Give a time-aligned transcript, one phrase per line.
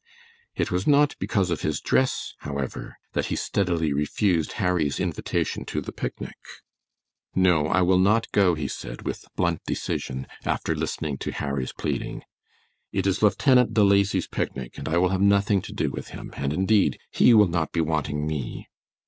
[0.55, 5.79] It was not because of his dress, however, that he steadily refused Harry's invitation to
[5.79, 6.37] the picnic.
[7.35, 12.23] "No, I will not go," he said, with blunt decision, after listening to Harry's pleading.
[12.91, 16.33] "It is Lieutenant De Lacy's picnic, and I will have nothing to do with him,
[16.35, 18.69] and indeed he will not be wanting me!"